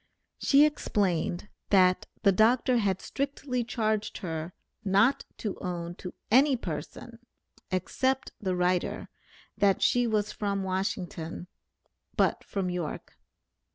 She 0.39 0.65
explained, 0.65 1.47
that 1.69 2.07
the 2.23 2.31
Dr. 2.31 2.77
had 2.77 3.03
strictly 3.03 3.63
charged 3.63 4.17
her 4.17 4.55
not 4.83 5.25
to 5.37 5.59
own 5.59 5.93
to 5.97 6.15
any 6.31 6.57
person, 6.57 7.19
except 7.69 8.31
the 8.41 8.55
writer, 8.55 9.09
that 9.59 9.83
she 9.83 10.07
was 10.07 10.31
from 10.31 10.63
Washington, 10.63 11.45
but 12.17 12.43
from 12.43 12.71
York. 12.71 13.13